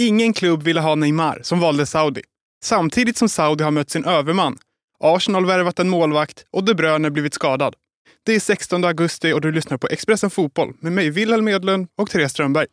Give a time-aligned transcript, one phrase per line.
[0.00, 2.22] Ingen klubb ville ha Neymar som valde Saudi.
[2.64, 4.58] Samtidigt som Saudi har mött sin överman.
[5.00, 7.74] Arsenal värvat en målvakt och De Bruyne blivit skadad.
[8.26, 12.10] Det är 16 augusti och du lyssnar på Expressen Fotboll med mig Wilhelm Edlund och
[12.10, 12.66] Therese Strömberg.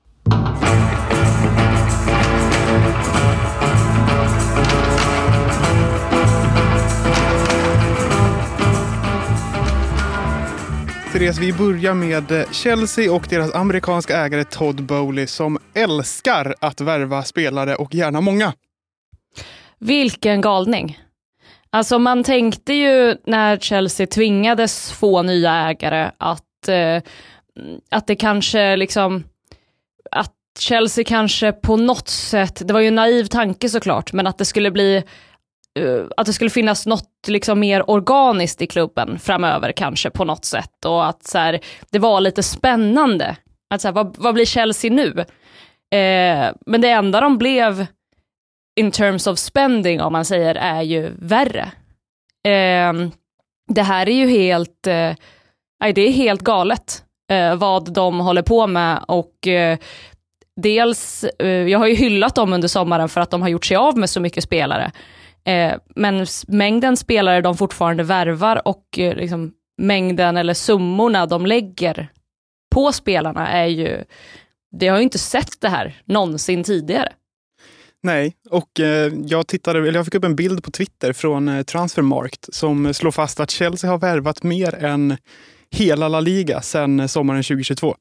[11.16, 16.82] Therese, vi börjar med eh, Chelsea och deras amerikanska ägare Todd Bowley som älskar att
[16.82, 18.54] värva spelare och gärna många.
[19.80, 21.00] Vilken galning.
[21.70, 27.02] Alltså man tänkte ju när Chelsea tvingades få nya ägare att, eh,
[27.92, 29.23] att det kanske liksom,
[30.12, 34.38] att Chelsea kanske på något sätt, det var ju en naiv tanke såklart, men att
[34.38, 35.04] det skulle bli
[35.80, 40.46] Eh, att det skulle finnas något liksom mer organiskt i klubben framöver kanske på något
[40.46, 41.60] sätt och att så här,
[41.92, 43.36] det var lite spännande.
[43.70, 45.20] Att så här, vad, vad blir Chelsea nu?
[46.00, 47.86] Eh, men det enda de blev
[48.80, 51.72] in terms of spending om man säger är ju värre.
[52.48, 52.94] Eh,
[53.67, 55.14] det här är ju helt, eh,
[55.94, 59.78] det är helt galet eh, vad de håller på med och eh,
[60.62, 63.78] dels, eh, jag har ju hyllat dem under sommaren för att de har gjort sig
[63.78, 64.92] av med så mycket spelare.
[65.46, 72.12] Eh, men mängden spelare de fortfarande värvar och eh, liksom, mängden eller summorna de lägger
[72.76, 74.04] på spelarna är ju,
[74.80, 77.12] det har ju inte sett det här någonsin tidigare.
[78.04, 81.64] Nej, och eh, jag, tittade, eller jag fick upp en bild på Twitter från eh,
[81.64, 85.18] Transfermarkt som slår fast att Chelsea har värvat mer än
[85.72, 87.96] hela La Liga sedan sommaren 2022.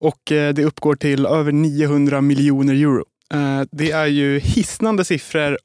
[0.00, 3.04] Och eh, det uppgår till över 900 miljoner euro.
[3.34, 5.58] Eh, det är ju hisnande siffror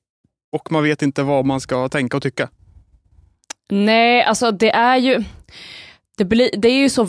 [0.52, 2.50] och man vet inte vad man ska tänka och tycka.
[3.70, 5.24] Nej, alltså det är ju,
[6.18, 7.08] det, blir, det är ju så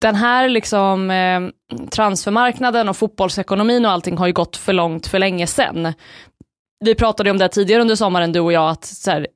[0.00, 1.40] den här liksom, eh,
[1.90, 5.92] transfermarknaden och fotbollsekonomin och allting har ju gått för långt för länge sedan.
[6.84, 9.26] Vi pratade om det tidigare under sommaren du och jag, att så här,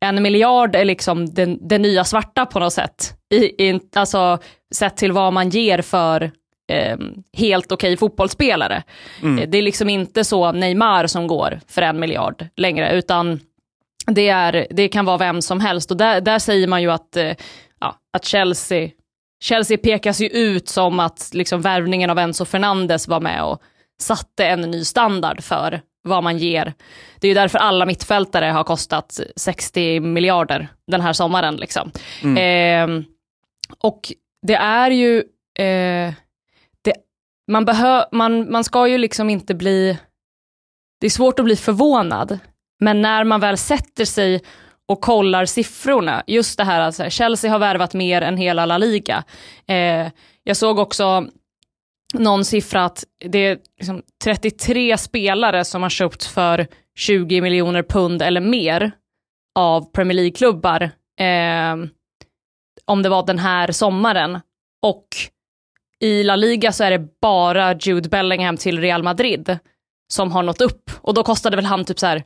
[0.00, 3.14] en miljard är liksom den, den, nya svarta på något sätt.
[3.34, 4.38] I, i, alltså
[4.74, 6.30] sett till vad man ger för
[6.68, 6.96] eh,
[7.32, 8.82] helt okej okay fotbollsspelare.
[9.22, 9.50] Mm.
[9.50, 13.40] Det är liksom inte så Neymar som går för en miljard längre, utan
[14.06, 15.90] det, är, det kan vara vem som helst.
[15.90, 17.32] Och där, där säger man ju att, eh,
[17.80, 18.90] ja, att Chelsea
[19.40, 23.62] Chelsea pekas ju ut som att liksom värvningen av Enzo Fernandes var med och
[24.00, 26.72] satte en ny standard för vad man ger.
[27.20, 31.56] Det är ju därför alla mittfältare har kostat 60 miljarder den här sommaren.
[31.56, 31.90] Liksom.
[32.22, 33.00] Mm.
[33.00, 33.04] Eh,
[33.78, 34.12] och
[34.46, 35.18] det är ju,
[35.58, 36.12] eh,
[37.48, 39.98] man, behö, man, man ska ju liksom inte bli,
[41.00, 42.38] det är svårt att bli förvånad,
[42.80, 44.42] men när man väl sätter sig
[44.88, 48.78] och kollar siffrorna, just det här att alltså, Chelsea har värvat mer än hela La
[48.78, 49.24] Liga.
[49.66, 50.08] Eh,
[50.44, 51.28] jag såg också
[52.14, 56.66] någon siffra att det är liksom 33 spelare som har köpts för
[56.98, 58.92] 20 miljoner pund eller mer
[59.58, 60.82] av Premier League-klubbar
[61.20, 61.76] eh,
[62.84, 64.40] om det var den här sommaren.
[64.82, 65.06] Och
[66.00, 69.58] i La Liga så är det bara Jude Bellingham till Real Madrid
[70.12, 70.90] som har nått upp.
[71.00, 72.22] Och då kostade väl han typ så här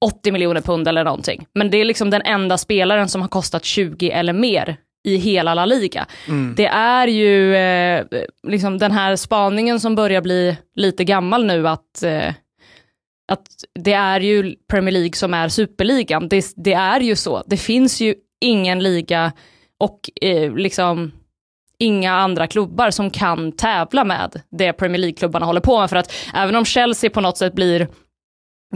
[0.00, 1.46] 80 miljoner pund eller någonting.
[1.54, 5.54] Men det är liksom den enda spelaren som har kostat 20 eller mer i hela
[5.54, 6.06] La Liga.
[6.28, 6.54] Mm.
[6.56, 8.04] Det är ju eh,
[8.46, 12.28] liksom den här spaningen som börjar bli lite gammal nu att, eh,
[13.32, 16.28] att det är ju Premier League som är superligan.
[16.28, 17.42] Det, det är ju så.
[17.46, 19.32] Det finns ju ingen liga
[19.78, 21.12] och eh, liksom
[21.78, 25.90] inga andra klubbar som kan tävla med det Premier League-klubbarna håller på med.
[25.90, 27.88] För att även om Chelsea på något sätt blir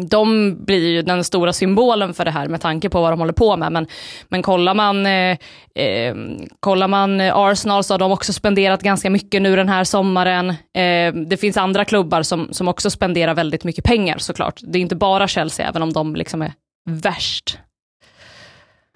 [0.07, 3.33] de blir ju den stora symbolen för det här med tanke på vad de håller
[3.33, 3.73] på med.
[3.73, 3.87] Men,
[4.29, 5.39] men kollar, man, eh,
[5.75, 6.15] eh,
[6.61, 10.51] kollar man Arsenal så har de också spenderat ganska mycket nu den här sommaren.
[10.51, 14.61] Eh, det finns andra klubbar som, som också spenderar väldigt mycket pengar såklart.
[14.63, 16.53] Det är inte bara Chelsea, även om de liksom är
[16.91, 17.59] värst.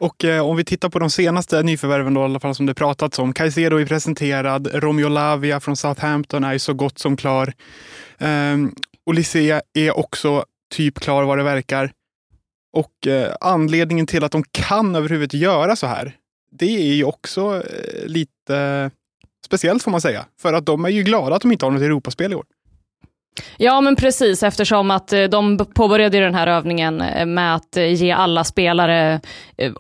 [0.03, 2.75] Och eh, om vi tittar på de senaste nyförvärven då, i alla fall som det
[2.75, 3.33] pratats om.
[3.33, 7.53] Caicedo är presenterad, Romeo Lavia från Southampton är så gott som klar.
[8.19, 8.57] Eh,
[9.07, 10.45] Olysea är också
[10.75, 11.93] typ klar vad det verkar.
[12.73, 16.17] Och eh, anledningen till att de kan överhuvudtaget göra så här,
[16.59, 18.91] det är ju också eh, lite
[19.45, 20.27] speciellt får man säga.
[20.41, 22.45] För att de är ju glada att de inte har något Europaspel i år.
[23.57, 27.95] Ja men precis eftersom att eh, de påbörjade den här övningen eh, med att eh,
[27.95, 29.21] ge alla spelare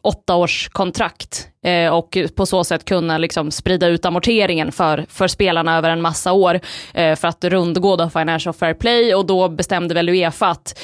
[0.03, 1.49] åtta års kontrakt
[1.93, 6.33] och på så sätt kunna liksom sprida ut amorteringen för, för spelarna över en massa
[6.33, 6.61] år
[6.93, 9.15] för att rundgå då Financial Fair Play.
[9.15, 10.79] Och då bestämde väl Uefa att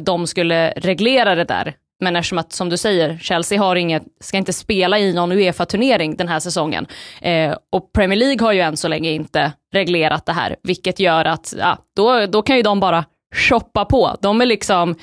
[0.00, 1.74] de skulle reglera det där.
[2.00, 6.16] Men eftersom att, som du säger, Chelsea har inget, ska inte spela i någon Uefa-turnering
[6.16, 6.86] den här säsongen.
[7.20, 11.24] Eh, och Premier League har ju än så länge inte reglerat det här, vilket gör
[11.24, 13.04] att ja, då, då kan ju de bara
[13.34, 14.16] shoppa på.
[14.20, 14.94] De är liksom,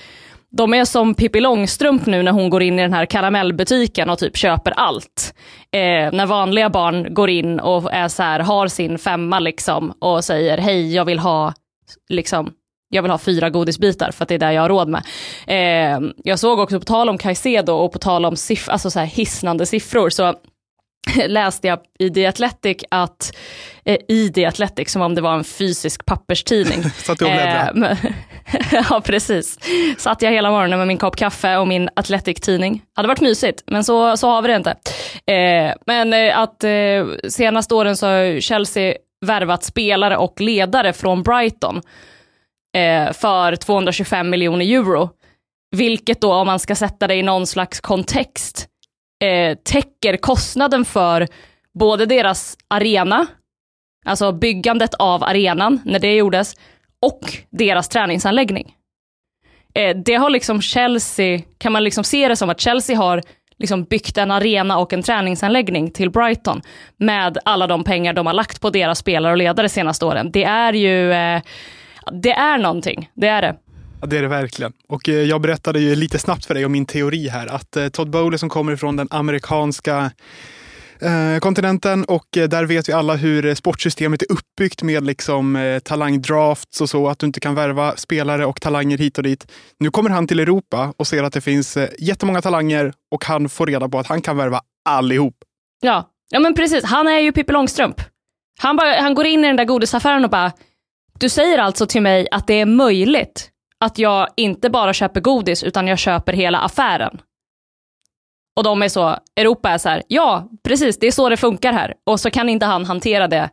[0.58, 4.20] de är som Pippi Långstrump nu när hon går in i den här karamellbutiken och
[4.20, 5.34] typ köper allt.
[5.72, 10.24] Eh, när vanliga barn går in och är så här, har sin femma liksom och
[10.24, 11.54] säger hej jag vill ha
[12.10, 12.54] liksom
[12.92, 15.04] jag vill ha fyra godisbitar för att det är det jag har råd med.
[15.48, 19.00] Eh, jag såg också på tal om Caicedo och på tal om siff alltså så
[19.00, 20.34] här hisnande siffror så
[21.28, 23.36] läste jag i The Athletic att,
[23.86, 26.84] eh, i The Athletic som om det var en fysisk papperstidning.
[26.98, 27.98] Satt du och bläddrade?
[28.04, 29.60] Eh, ja precis.
[29.98, 32.82] Satt jag hela morgonen med min kopp kaffe och min Athletic-tidning.
[32.96, 34.76] Hade varit mysigt, men så, så har vi det inte.
[35.34, 38.94] Eh, men att eh, senaste åren så har Chelsea
[39.26, 41.82] värvat spelare och ledare från Brighton
[42.78, 45.10] eh, för 225 miljoner euro.
[45.76, 48.68] Vilket då, om man ska sätta det i någon slags kontext,
[49.24, 51.28] eh, täcker kostnaden för
[51.80, 53.28] både deras arena,
[54.06, 56.56] alltså byggandet av arenan när det gjordes,
[57.02, 58.76] och deras träningsanläggning.
[59.74, 63.22] Eh, det har liksom Chelsea, kan man liksom se det som att Chelsea har
[63.58, 66.62] liksom byggt en arena och en träningsanläggning till Brighton
[66.98, 70.32] med alla de pengar de har lagt på deras spelare och ledare senaste åren.
[70.32, 71.42] Det är ju, eh,
[72.12, 73.56] det är någonting, det är det.
[74.02, 74.74] Ja, det är det verkligen.
[74.88, 77.88] Och eh, jag berättade ju lite snabbt för dig om min teori här, att eh,
[77.88, 80.12] Todd Bowley som kommer ifrån den amerikanska
[81.00, 86.90] eh, kontinenten och där vet vi alla hur sportsystemet är uppbyggt med liksom, talangdrafts och
[86.90, 89.52] så, att du inte kan värva spelare och talanger hit och dit.
[89.80, 93.68] Nu kommer han till Europa och ser att det finns jättemånga talanger och han får
[93.68, 95.36] reda på att han kan värva allihop.
[95.82, 96.84] Ja, ja men precis.
[96.84, 98.02] Han är ju Pippi Långstrump.
[98.60, 100.52] Han, bara, han går in i den där godisaffären och bara,
[101.22, 105.64] du säger alltså till mig att det är möjligt att jag inte bara köper godis
[105.64, 107.22] utan jag köper hela affären.
[108.58, 111.74] Och de är så, Europa är så här, ja precis det är så det funkar
[111.74, 111.94] här.
[112.06, 113.50] Och så kan inte han hantera det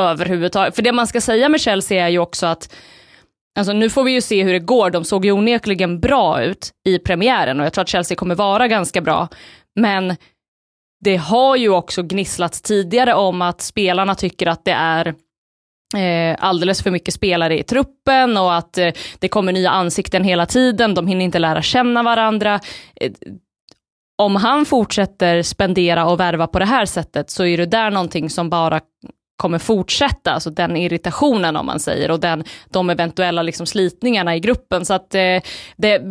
[0.00, 0.74] överhuvudtaget.
[0.76, 2.74] För det man ska säga med Chelsea är ju också att
[3.58, 4.90] Alltså nu får vi ju se hur det går.
[4.90, 8.68] De såg ju onekligen bra ut i premiären och jag tror att Chelsea kommer vara
[8.68, 9.28] ganska bra.
[9.74, 10.16] Men
[11.04, 15.14] det har ju också gnisslats tidigare om att spelarna tycker att det är
[15.94, 20.46] eh, alldeles för mycket spelare i truppen och att eh, det kommer nya ansikten hela
[20.46, 20.94] tiden.
[20.94, 22.60] De hinner inte lära känna varandra.
[23.00, 23.12] Eh,
[24.18, 28.30] om han fortsätter spendera och värva på det här sättet så är det där någonting
[28.30, 28.80] som bara
[29.36, 34.40] kommer fortsätta, alltså den irritationen om man säger och den, de eventuella liksom slitningarna i
[34.40, 34.84] gruppen.
[34.84, 35.40] Så att eh,
[35.76, 36.02] det,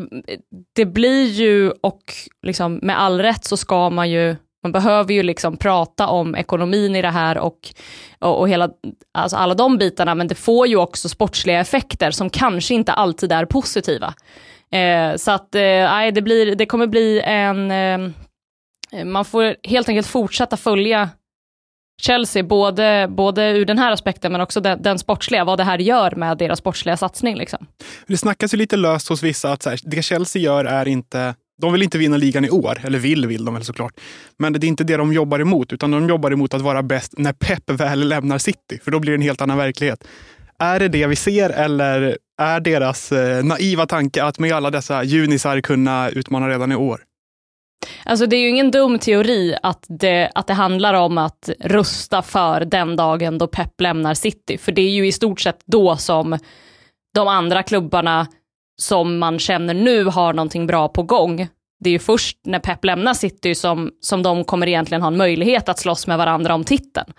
[0.75, 2.01] det blir ju, och
[2.41, 6.95] liksom med all rätt så ska man ju man behöver ju liksom prata om ekonomin
[6.95, 7.57] i det här och,
[8.19, 8.69] och, och, hela,
[9.13, 13.31] alltså alla de bitarna, men det får ju också sportsliga effekter som kanske inte alltid
[13.31, 14.13] är positiva.
[14.71, 17.71] Eh, så att eh, det, blir, det kommer bli en...
[17.71, 21.09] Eh, man får helt enkelt fortsätta följa
[22.01, 25.79] Chelsea, både, både ur den här aspekten men också den, den sportsliga, vad det här
[25.79, 27.35] gör med deras sportsliga satsning.
[27.35, 27.65] Liksom.
[28.07, 31.35] Det snackas ju lite löst hos vissa att så här, det Chelsea gör är inte
[31.61, 33.93] de vill inte vinna ligan i år, eller vill vill de väl såklart.
[34.37, 37.13] Men det är inte det de jobbar emot, utan de jobbar emot att vara bäst
[37.17, 40.07] när Pep väl lämnar City, för då blir det en helt annan verklighet.
[40.59, 45.03] Är det det vi ser eller är deras eh, naiva tanke att med alla dessa
[45.03, 47.01] junisar kunna utmana redan i år?
[48.03, 52.21] Alltså det är ju ingen dum teori att det, att det handlar om att rusta
[52.21, 55.97] för den dagen då Pep lämnar City, för det är ju i stort sett då
[55.97, 56.37] som
[57.15, 58.27] de andra klubbarna
[58.77, 61.47] som man känner nu har någonting bra på gång.
[61.79, 65.17] Det är ju först när Pep lämnar City som, som de kommer egentligen ha en
[65.17, 67.13] möjlighet att slåss med varandra om titeln.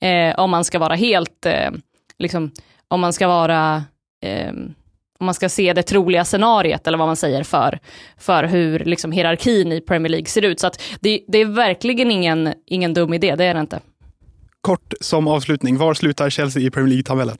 [0.00, 1.70] Eh, om man ska vara helt, eh,
[2.18, 2.50] liksom,
[2.88, 3.84] om man ska vara
[4.22, 4.52] eh,
[5.22, 7.78] om man ska se det troliga scenariet eller vad man säger för,
[8.16, 10.60] för hur liksom, hierarkin i Premier League ser ut.
[10.60, 13.80] Så att det, det är verkligen ingen, ingen dum idé, det är det inte.
[14.60, 17.36] Kort som avslutning, var slutar Chelsea i Premier League-tabellen?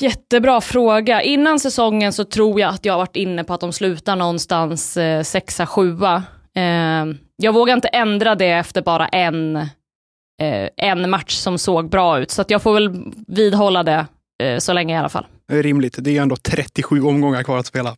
[0.00, 1.22] Jättebra fråga.
[1.22, 4.96] Innan säsongen så tror jag att jag har varit inne på att de slutar någonstans
[4.96, 6.22] eh, sexa, sjua.
[6.56, 7.04] Eh,
[7.36, 12.30] jag vågar inte ändra det efter bara en, eh, en match som såg bra ut,
[12.30, 14.06] så att jag får väl vidhålla det
[14.42, 15.26] eh, så länge i alla fall.
[15.48, 15.96] Det är rimligt.
[15.98, 17.96] Det är ändå 37 omgångar kvar att spela.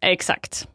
[0.00, 0.68] Exakt.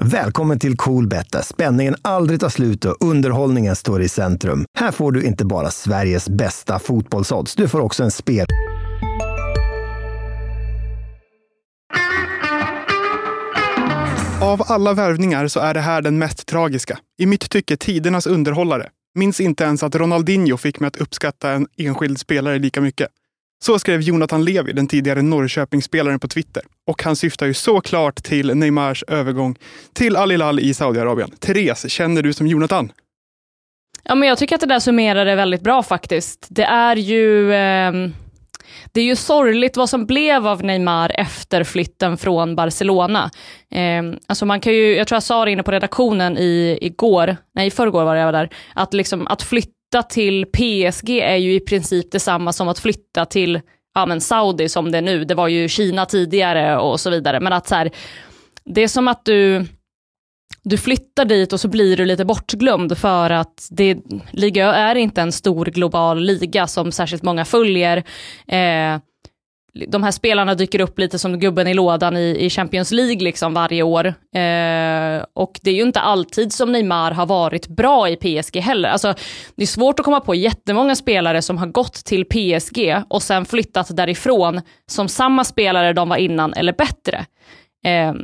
[0.00, 4.64] Välkommen till Coolbet där spänningen aldrig tar slut och underhållningen står i centrum.
[4.78, 8.46] Här får du inte bara Sveriges bästa fotbollsodds, du får också en spel...
[14.42, 16.98] Av alla värvningar så är det här den mest tragiska.
[17.18, 18.88] I mitt tycke tidernas underhållare.
[19.14, 23.08] Minns inte ens att Ronaldinho fick mig att uppskatta en enskild spelare lika mycket.
[23.62, 26.62] Så skrev Jonathan Levi, den tidigare Norrköpingsspelaren på Twitter.
[26.86, 29.56] Och han syftar ju såklart till Neymars övergång
[29.92, 31.30] till Al Hilal i Saudiarabien.
[31.30, 32.92] Therese, känner du som Jonathan?
[34.02, 36.46] Ja, men jag tycker att det där summerar det väldigt bra faktiskt.
[36.50, 37.92] Det är ju eh,
[38.92, 43.30] det är ju sorgligt vad som blev av Neymar efter flytten från Barcelona.
[43.70, 47.36] Eh, alltså man kan ju, jag tror jag sa det inne på redaktionen i, igår,
[47.54, 49.70] nej i förrgår var det jag var där, att, liksom, att flytta
[50.02, 53.60] till PSG är ju i princip detsamma som att flytta till
[53.94, 55.24] ja, men Saudi som det är nu.
[55.24, 57.40] Det var ju Kina tidigare och så vidare.
[57.40, 57.90] Men att så här,
[58.64, 59.66] det är som att du
[60.64, 63.98] du flyttar dit och så blir du lite bortglömd för att det,
[64.30, 67.96] liga är inte en stor global liga som särskilt många följer.
[68.46, 68.98] Eh,
[69.88, 73.54] de här spelarna dyker upp lite som gubben i lådan i, i Champions League liksom
[73.54, 74.06] varje år.
[74.06, 78.88] Eh, och det är ju inte alltid som Neymar har varit bra i PSG heller.
[78.88, 79.14] Alltså,
[79.56, 83.44] det är svårt att komma på jättemånga spelare som har gått till PSG och sen
[83.44, 87.26] flyttat därifrån som samma spelare de var innan eller bättre.
[87.86, 88.14] Eh,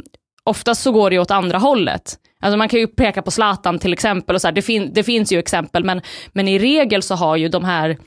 [0.44, 2.16] oftast så går det åt andra hållet.
[2.42, 5.02] Alltså man kan ju peka på Zlatan till exempel, och så här, det, fin det,
[5.02, 6.00] finns ju exempel, men,
[6.32, 7.98] men i regel så har ju de här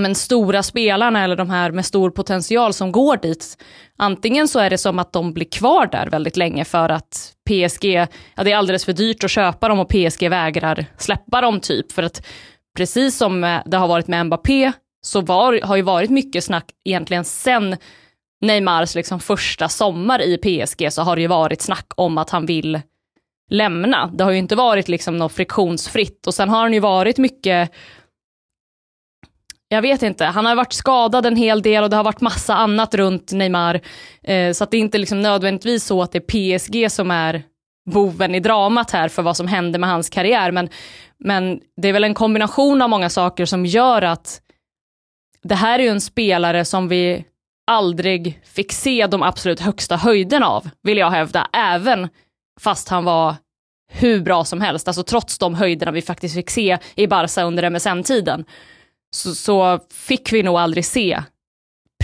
[0.00, 3.62] men, stora spelarna eller de här med stor potential som går dit,
[3.96, 7.84] antingen så är det som att de blir kvar där väldigt länge för att PSG,
[8.34, 11.92] ja det är alldeles för dyrt att köpa dem och PSG vägrar släppa dem typ,
[11.92, 12.26] för att
[12.76, 14.72] precis som eh, det har varit med Mbappé
[15.02, 17.76] så var, har ju varit mycket snack egentligen sen
[18.40, 22.46] Neymars liksom första sommar i PSG så har det ju varit snack om att han
[22.46, 22.80] vill
[23.50, 24.06] lämna.
[24.14, 26.26] Det har ju inte varit liksom något friktionsfritt.
[26.26, 27.70] Och sen har han ju varit mycket
[29.72, 32.54] jag vet inte, han har varit skadad en hel del och det har varit massa
[32.54, 33.80] annat runt Neymar.
[34.22, 37.42] Eh, så att det är inte liksom nödvändigtvis så att det är PSG som är
[37.90, 40.50] boven i dramat här för vad som hände med hans karriär.
[40.50, 40.68] Men,
[41.18, 44.40] men det är väl en kombination av många saker som gör att
[45.42, 47.24] det här är ju en spelare som vi
[47.66, 52.08] aldrig fick se de absolut högsta höjderna av, vill jag hävda, även
[52.60, 53.34] fast han var
[53.92, 57.70] hur bra som helst, alltså trots de höjderna vi faktiskt fick se i Barca under
[57.70, 58.44] MSN-tiden,
[59.14, 61.22] så, så fick vi nog aldrig se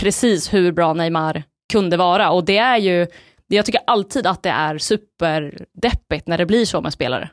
[0.01, 2.29] precis hur bra Neymar kunde vara.
[2.31, 3.07] Och det är ju,
[3.47, 7.29] jag tycker alltid att det är superdeppigt när det blir så med spelare.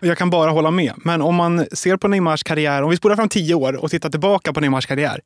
[0.00, 0.92] Jag kan bara hålla med.
[0.96, 4.10] Men om man ser på Neymars karriär, om vi spolar fram tio år och tittar
[4.10, 5.20] tillbaka på Neymars karriär,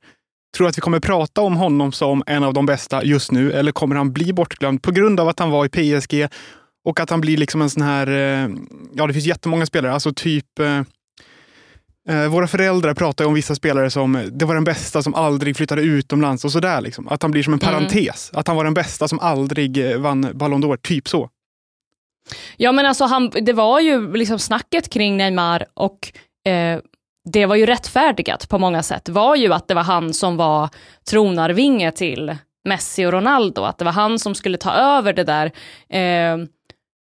[0.55, 3.53] Tror du att vi kommer prata om honom som en av de bästa just nu
[3.53, 6.29] eller kommer han bli bortglömd på grund av att han var i PSG
[6.85, 8.51] och att han blir liksom en sån här, eh,
[8.95, 10.83] ja det finns jättemånga spelare, alltså typ eh,
[12.31, 16.45] våra föräldrar pratar om vissa spelare som det var den bästa som aldrig flyttade utomlands
[16.45, 16.81] och sådär.
[16.81, 17.09] Liksom.
[17.09, 17.75] Att han blir som en mm.
[17.75, 18.31] parentes.
[18.33, 18.41] Mm.
[18.41, 21.31] Att han var den bästa som aldrig vann Ballon d'Or, typ så.
[22.57, 26.13] Ja men alltså han, det var ju liksom snacket kring Neymar och
[26.47, 26.81] eh,
[27.33, 30.69] det var ju rättfärdigat på många sätt, var ju att det var han som var
[31.11, 35.47] tronarvinge till Messi och Ronaldo, att det var han som skulle ta över det där.
[35.89, 36.47] Eh,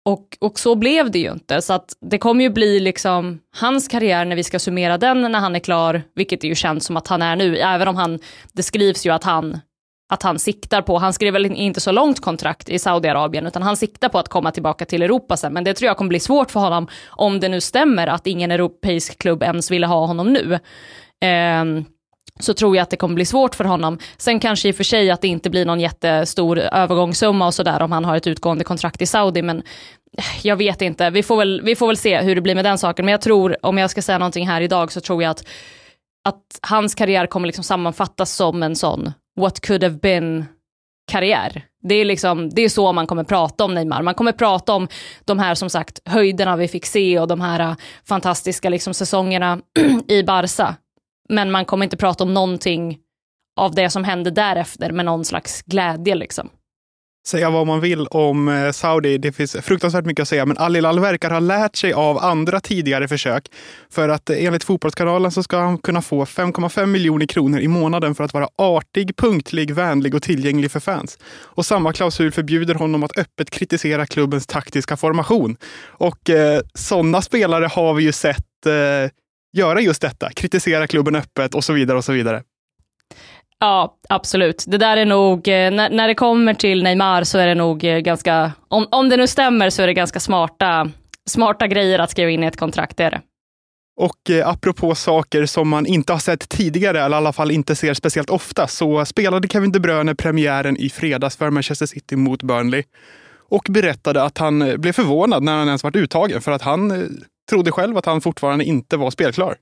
[0.05, 3.87] och, och så blev det ju inte, så att det kommer ju bli liksom hans
[3.87, 6.97] karriär när vi ska summera den när han är klar, vilket det ju känns som
[6.97, 8.19] att han är nu, även om han,
[8.53, 9.59] det skrivs ju att han
[10.13, 13.77] att han siktar på, han skrev väl inte så långt kontrakt i Saudiarabien, utan han
[13.77, 16.51] siktar på att komma tillbaka till Europa sen, men det tror jag kommer bli svårt
[16.51, 20.53] för honom om det nu stämmer att ingen europeisk klubb ens ville ha honom nu.
[21.27, 21.65] Eh,
[22.41, 23.97] så tror jag att det kommer bli svårt för honom.
[24.17, 27.81] Sen kanske i och för sig att det inte blir någon jättestor övergångssumma och sådär
[27.81, 29.57] om han har ett utgående kontrakt i Saudi, men
[30.17, 31.09] eh, jag vet inte.
[31.09, 33.21] Vi får, väl, vi får väl se hur det blir med den saken, men jag
[33.21, 35.43] tror, om jag ska säga någonting här idag, så tror jag att,
[36.27, 40.45] att hans karriär kommer liksom sammanfattas som en sån what could have been
[41.11, 41.65] karriär.
[41.83, 44.01] Det är, liksom, det är så man kommer prata om Neymar.
[44.01, 44.87] Man kommer prata om
[45.25, 47.75] de här som sagt höjderna vi fick se och de här eh,
[48.07, 49.59] fantastiska liksom, säsongerna
[50.07, 50.75] i Barca.
[51.29, 52.99] Men man kommer inte prata om någonting
[53.59, 56.15] av det som hände därefter med någon slags glädje.
[56.15, 56.49] Liksom
[57.27, 59.17] säga vad man vill om eh, Saudi.
[59.17, 62.59] Det finns fruktansvärt mycket att säga, men Al Hilal verkar ha lärt sig av andra
[62.59, 63.51] tidigare försök.
[63.89, 68.15] För att eh, enligt Fotbollskanalen så ska han kunna få 5,5 miljoner kronor i månaden
[68.15, 71.17] för att vara artig, punktlig, vänlig och tillgänglig för fans.
[71.43, 75.57] Och samma klausul förbjuder honom att öppet kritisera klubbens taktiska formation.
[75.85, 79.11] Och eh, sådana spelare har vi ju sett eh,
[79.53, 82.43] göra just detta, kritisera klubben öppet och så vidare och så vidare.
[83.59, 84.63] Ja, absolut.
[84.67, 87.83] Det där är nog, eh, när, när det kommer till Neymar så är det nog
[87.83, 90.89] eh, ganska, om, om det nu stämmer så är det ganska smarta,
[91.29, 93.21] smarta grejer att skriva in i ett kontrakt, det är det.
[93.97, 97.75] Och eh, apropå saker som man inte har sett tidigare, eller i alla fall inte
[97.75, 102.43] ser speciellt ofta, så spelade Kevin De Bruyne premiären i fredags för Manchester City mot
[102.43, 102.83] Burnley
[103.49, 106.91] och berättade att han eh, blev förvånad när han ens varit uttagen för att han
[107.51, 109.55] trodde själv att han fortfarande inte var spelklar.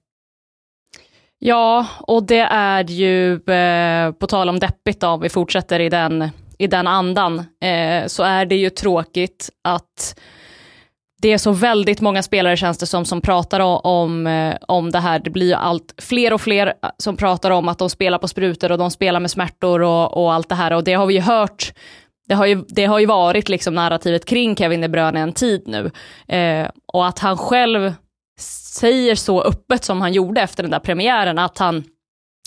[1.39, 5.89] Ja, och det är ju, eh, på tal om deppigt då, om vi fortsätter i
[5.89, 10.19] den, i den andan, eh, så är det ju tråkigt att
[11.21, 14.99] det är så väldigt många spelare känns det som, som pratar om, eh, om det
[14.99, 15.19] här.
[15.19, 18.71] Det blir allt fler och fler eh, som pratar om att de spelar på sprutor
[18.71, 20.73] och de spelar med smärtor och, och allt det här.
[20.73, 21.73] Och det har vi ju hört
[22.29, 25.63] det har ju, det har ju varit liksom narrativet kring Kevin De Bruyne en tid
[25.65, 25.91] nu.
[26.37, 27.93] Eh, och att han själv
[28.79, 31.83] säger så öppet som han gjorde efter den där premiären, att han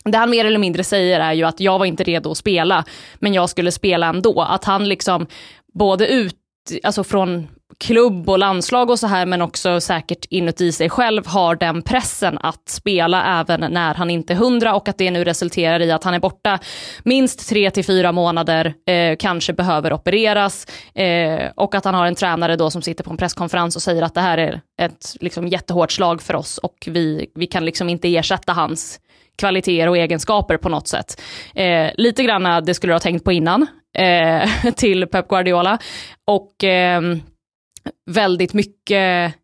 [0.04, 2.84] det han mer eller mindre säger är ju att jag var inte redo att spela,
[3.14, 4.42] men jag skulle spela ändå.
[4.42, 5.26] Att han liksom
[5.74, 6.36] både ut,
[6.82, 7.48] alltså från
[7.82, 12.38] klubb och landslag och så här, men också säkert inuti sig själv har den pressen
[12.38, 16.04] att spela även när han inte är hundra och att det nu resulterar i att
[16.04, 16.58] han är borta
[17.04, 22.14] minst tre till fyra månader, eh, kanske behöver opereras eh, och att han har en
[22.14, 25.48] tränare då som sitter på en presskonferens och säger att det här är ett liksom,
[25.48, 29.00] jättehårt slag för oss och vi, vi kan liksom inte ersätta hans
[29.38, 31.20] kvaliteter och egenskaper på något sätt.
[31.54, 33.66] Eh, lite grann det skulle du ha tänkt på innan
[33.98, 35.78] eh, till Pep Guardiola.
[36.26, 37.00] Och eh,
[38.06, 39.34] väldigt mycket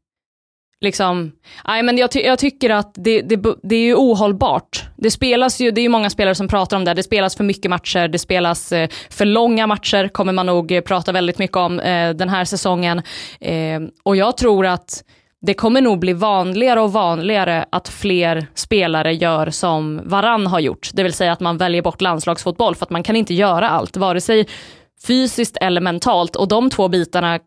[0.80, 1.32] liksom,
[1.64, 4.84] nej men jag, ty jag tycker att det, det, det, är ju ohållbart.
[4.96, 7.44] Det spelas ju, det är ju många spelare som pratar om det, det spelas för
[7.44, 11.56] mycket matcher, det spelas eh, för långa matcher, kommer man nog eh, prata väldigt mycket
[11.56, 13.02] om eh, den här säsongen.
[13.40, 15.04] Eh, och jag tror att
[15.40, 20.90] det kommer nog bli vanligare och vanligare att fler spelare gör som Varann har gjort,
[20.92, 23.96] det vill säga att man väljer bort landslagsfotboll för att man kan inte göra allt,
[23.96, 24.46] vare sig
[25.06, 27.38] fysiskt eller mentalt och de två bitarna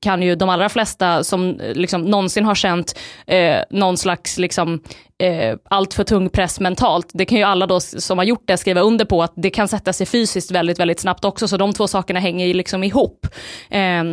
[0.00, 4.82] kan ju de allra flesta som eh, liksom någonsin har känt eh, någon slags liksom,
[5.22, 8.56] eh, allt för tung press mentalt, det kan ju alla då som har gjort det
[8.56, 11.72] skriva under på att det kan sätta sig fysiskt väldigt, väldigt snabbt också, så de
[11.72, 13.26] två sakerna hänger ju liksom ihop.
[13.70, 14.04] Eh,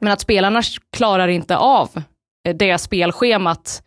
[0.00, 0.62] men att spelarna
[0.96, 2.02] klarar inte av
[2.48, 3.82] eh, det spelschemat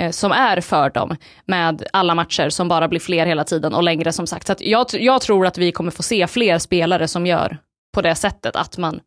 [0.00, 3.82] eh, som är för dem med alla matcher som bara blir fler hela tiden och
[3.82, 4.46] längre som sagt.
[4.46, 7.58] Så jag, jag tror att vi kommer få se fler spelare som gör
[7.94, 9.00] på det sättet att man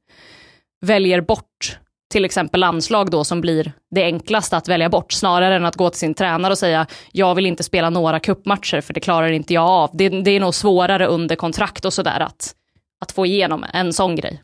[0.82, 1.80] väljer bort
[2.12, 5.90] till exempel landslag då som blir det enklaste att välja bort snarare än att gå
[5.90, 9.54] till sin tränare och säga jag vill inte spela några kuppmatcher för det klarar inte
[9.54, 9.90] jag av.
[9.94, 12.56] Det, det är nog svårare under kontrakt och sådär att,
[13.02, 14.42] att få igenom en sån grej.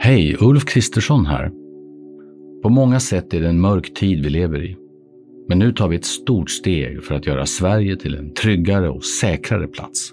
[0.00, 1.50] Hej, Ulf Kristersson här.
[2.62, 4.76] På många sätt är det en mörk tid vi lever i.
[5.48, 9.04] Men nu tar vi ett stort steg för att göra Sverige till en tryggare och
[9.04, 10.12] säkrare plats.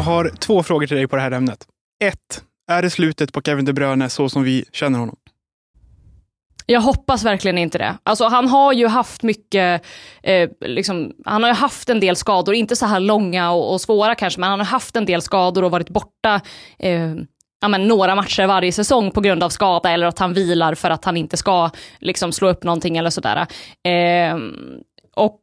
[0.00, 1.66] Jag har två frågor till dig på det här ämnet.
[2.04, 5.16] Ett, är det slutet på Kevin De Bruyne så som vi känner honom?
[6.66, 7.98] Jag hoppas verkligen inte det.
[8.02, 9.84] Alltså han har ju haft mycket,
[10.22, 13.80] eh, liksom, han har ju haft en del skador, inte så här långa och, och,
[13.80, 16.40] svåra kanske, men han har haft en del skador och varit borta
[16.78, 17.14] eh,
[17.60, 20.90] ja, men, några matcher varje säsong på grund av skada eller att han vilar för
[20.90, 23.46] att han inte ska liksom, slå upp någonting eller sådär.
[23.84, 24.38] Eh,
[25.14, 25.40] och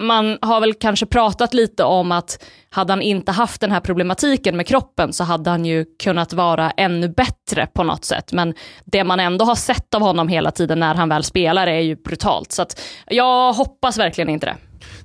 [0.00, 4.56] man har väl kanske pratat lite om att hade han inte haft den här problematiken
[4.56, 8.32] med kroppen så hade han ju kunnat vara ännu bättre på något sätt.
[8.32, 11.80] Men det man ändå har sett av honom hela tiden när han väl spelar är
[11.80, 12.52] ju brutalt.
[12.52, 14.56] Så att jag hoppas verkligen inte det.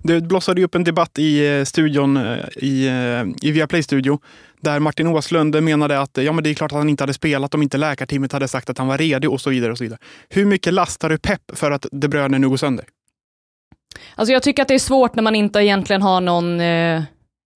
[0.03, 4.19] Det blossade upp en debatt i eh, studion, eh, i, eh, i Viaplay-studio,
[4.61, 7.53] där Martin Åslund menade att ja, men det är klart att han inte hade spelat
[7.53, 9.71] om inte läkarteamet hade sagt att han var redo och så vidare.
[9.71, 9.99] och så vidare.
[10.29, 12.85] Hur mycket lastar du pepp för att De Bruyne nu går sönder?
[14.15, 17.03] Alltså jag tycker att det är svårt när man inte egentligen har någon eh,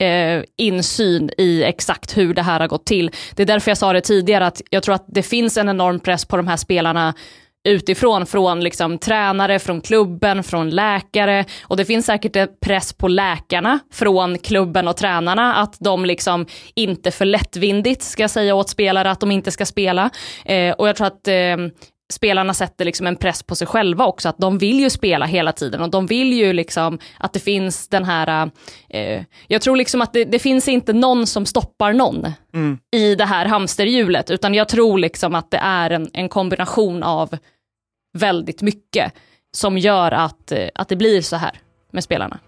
[0.04, 3.12] eh, insyn i exakt hur det här har gått till.
[3.36, 5.99] Det är därför jag sa det tidigare, att jag tror att det finns en enorm
[5.99, 7.13] press på de här spelarna
[7.67, 13.08] utifrån, från liksom tränare, från klubben, från läkare och det finns säkert en press på
[13.08, 19.12] läkarna från klubben och tränarna att de liksom inte för lättvindigt ska säga åt spelare
[19.12, 20.10] att de inte ska spela.
[20.45, 21.58] Eh, och jag tror att eh,
[22.13, 25.52] spelarna sätter liksom en press på sig själva också, att de vill ju spela hela
[25.52, 28.52] tiden och de vill ju liksom att det finns den här,
[28.89, 32.78] eh, jag tror liksom att det, det, finns inte någon som stoppar någon mm.
[32.91, 37.38] i det här hamsterhjulet, utan jag tror liksom att det är en, en kombination av
[38.17, 39.13] väldigt mycket
[39.52, 41.52] som gör att, eh, att det blir så här
[41.91, 42.39] med spelarna.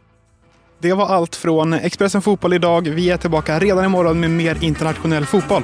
[0.79, 2.87] Det var allt från Expressen Fotboll idag.
[2.89, 5.63] Vi är tillbaka redan imorgon med mer internationell fotboll.